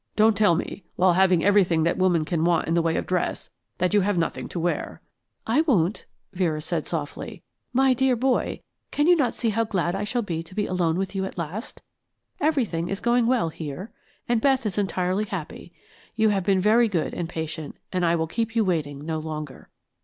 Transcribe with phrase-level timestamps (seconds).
[0.15, 3.51] Don't tell me, while having everything that woman can want in the way of dress,
[3.77, 4.99] that you have nothing to wear."
[5.45, 7.43] "I won't," Vera said, softly.
[7.71, 11.13] "My dear boy, cannot you see how glad I shall be to be alone with
[11.13, 11.83] you at last?
[12.39, 13.91] Everything is going well here,
[14.27, 15.71] and Beth is entirely happy.
[16.15, 19.69] You have been very good and patient, and I will keep you waiting no longer.